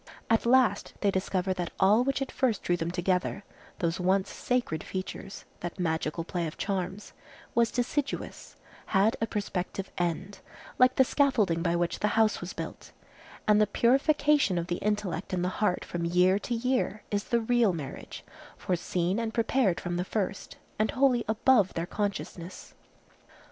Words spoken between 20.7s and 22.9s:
and wholly above their consciousness.